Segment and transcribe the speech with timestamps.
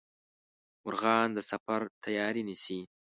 [0.83, 2.79] مرغان د سفر تیاري نیسي